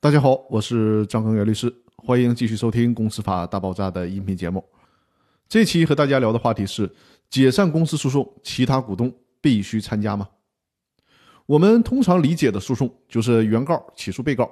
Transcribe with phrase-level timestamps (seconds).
[0.00, 4.64] 大家好，我是张根源律师，欢迎继续收听《公司法大爆炸》的音频节目。
[5.48, 6.88] 这期和大家聊的话题是：
[7.28, 10.28] 解散公司诉讼，其他股东必须参加吗？
[11.46, 14.48] 我们通常理解的诉讼就是原告起诉被告，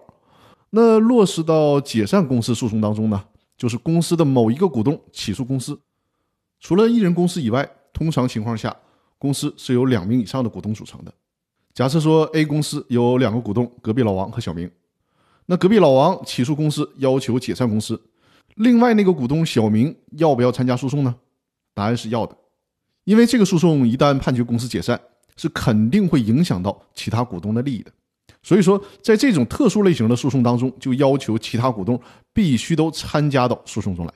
[0.71, 3.25] 那落实到解散公司诉讼当中呢，
[3.57, 5.79] 就是公司的某一个股东起诉公司。
[6.59, 8.77] 除了一人公司以外，通常情况下，
[9.17, 11.15] 公司是由两名以上的股东组成的。
[11.73, 14.69] 假设说 A 公司有两个股东，隔壁老王和小明。
[15.49, 18.01] 那隔壁老王起诉公司，要求解散公司。
[18.57, 21.15] 另外那个股东小明要不要参加诉讼呢？
[21.73, 22.37] 答案是要的，
[23.05, 25.01] 因为这个诉讼一旦判决公司解散，
[25.37, 27.93] 是肯定会影响到其他股东的利益的。
[28.43, 32.01] 所以说，在这种特殊类型的诉讼当中，就要求其他股东
[32.33, 34.13] 必须都参加到诉讼中来。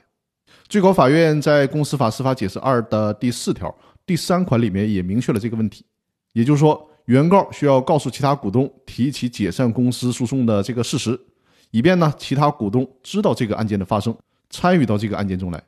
[0.67, 3.73] 最高法院在《公司法司法解释二》的第四条
[4.05, 5.85] 第三款里面也明确了这个问题，
[6.33, 6.87] 也就是说。
[7.11, 11.19] 原告需要告诉其他股东提起解散公司诉讼的这个事实，
[11.71, 14.15] 以便呢其他股东知道这个案件的发生，
[14.49, 15.61] 参与到这个案件中来。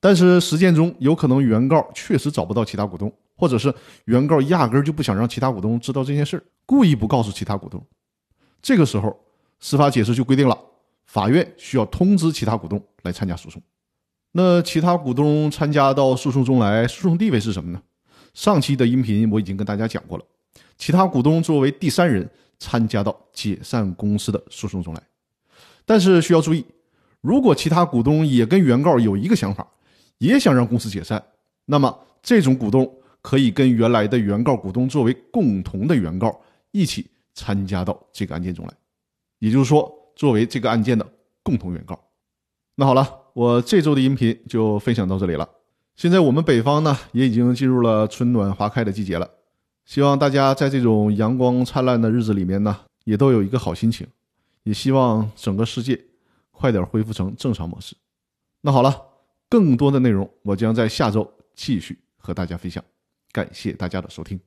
[0.00, 7.82] 但是实践中有可能原告确实找不到其他股东，或者是原告压根就不想让其他股东知道这件事故意不告诉其他股东。
[8.60, 9.18] 这个时候，
[9.58, 10.58] 司法解释就规定了，
[11.06, 13.62] 法院需要通知其他股东来参加诉讼。
[14.32, 17.80] 那其他股东参加到诉讼中来，诉讼地位是什么呢？
[18.34, 20.24] 上期的音频我已经跟大家讲过了。
[20.78, 25.02] 其他股东作为第三人参加到解散公司的诉讼中来，
[25.84, 26.64] 但是需要注意，
[27.20, 29.66] 如果其他股东也跟原告有一个想法，
[30.18, 31.22] 也想让公司解散，
[31.64, 32.90] 那么这种股东
[33.20, 38.72] 可以跟原来的原告股东作为共同的原告一起参加到这个案件中来，
[39.38, 41.06] 也就是说，作为这个案件的
[41.42, 41.98] 共同原告。
[42.74, 45.48] 那好了，我这周的音频就分享到这里了。
[45.96, 49.30] 现在我们北方呢，也已经进入了春暖花开的季节了。
[49.86, 54.04] 希望大家在这种阳光灿烂的日子里面呢，也都有一个好心情，
[54.64, 55.98] 也希望整个世界
[56.50, 57.96] 快点恢复成正常模式。
[58.62, 59.00] 那好了，
[59.48, 62.82] 更多的内容我将在下周继续和大家分享，
[63.30, 64.38] 感谢大家的收听。